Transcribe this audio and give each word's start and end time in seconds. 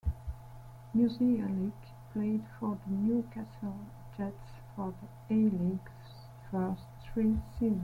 Musialik 0.95 1.73
played 2.11 2.43
for 2.59 2.75
the 2.87 2.91
Newcastle 2.91 3.77
Jets 4.17 4.49
for 4.75 4.95
the 4.99 5.35
A-League's 5.35 6.25
first 6.49 6.87
three 7.13 7.35
seasons. 7.59 7.79